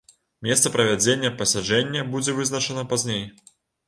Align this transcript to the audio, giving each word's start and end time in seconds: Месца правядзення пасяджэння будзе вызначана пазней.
Месца 0.45 0.69
правядзення 0.75 1.29
пасяджэння 1.41 2.05
будзе 2.13 2.35
вызначана 2.39 2.85
пазней. 2.95 3.23